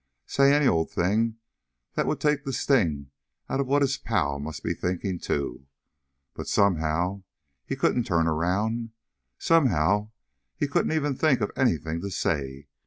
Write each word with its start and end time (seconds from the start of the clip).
Say 0.25 0.51
any 0.51 0.65
old 0.65 0.89
thing 0.89 1.37
that 1.93 2.07
would 2.07 2.19
take 2.19 2.43
the 2.43 2.53
sting 2.53 3.11
out 3.47 3.59
of 3.59 3.67
what 3.67 3.83
his 3.83 3.99
pal 3.99 4.39
must 4.39 4.63
be 4.63 4.73
thinking, 4.73 5.19
too. 5.19 5.67
But 6.33 6.47
somehow 6.47 7.21
he 7.67 7.75
couldn't 7.75 8.05
turn 8.05 8.25
around. 8.25 8.93
Somehow 9.37 10.09
he 10.57 10.67
couldn't 10.67 10.93
even 10.93 11.13
think 11.15 11.39
of 11.39 11.51
anything 11.55 12.01
to 12.01 12.09
say. 12.09 12.67